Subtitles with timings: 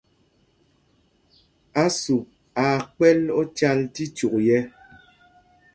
[1.83, 2.25] Ásûp
[2.63, 4.61] aa kpɛ̌l ócāl tí cyûk yɛ̄.